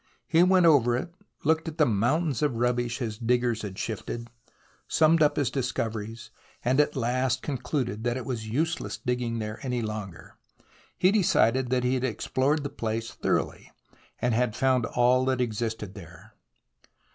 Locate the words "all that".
14.87-15.39